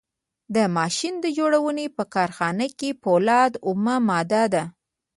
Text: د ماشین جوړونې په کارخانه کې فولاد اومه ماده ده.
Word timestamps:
د 0.55 0.57
ماشین 0.77 1.15
جوړونې 1.37 1.85
په 1.95 2.03
کارخانه 2.13 2.65
کې 2.79 2.89
فولاد 3.01 3.51
اومه 3.67 3.95
ماده 4.09 4.43
ده. 4.53 4.63